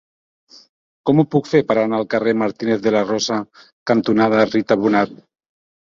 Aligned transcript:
Com 1.09 1.19
ho 1.19 1.25
puc 1.35 1.49
fer 1.49 1.61
per 1.67 1.75
anar 1.81 1.99
al 2.01 2.09
carrer 2.15 2.33
Martínez 2.43 2.81
de 2.87 2.95
la 2.97 3.03
Rosa 3.11 3.39
cantonada 3.93 4.45
Rita 4.53 4.79
Bonnat? 4.85 5.19